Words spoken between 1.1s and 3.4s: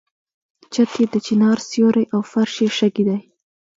د چنار سیوری او فرش یې شګې دي.